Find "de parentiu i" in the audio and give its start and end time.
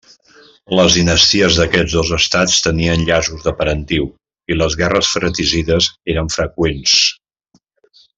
3.49-4.57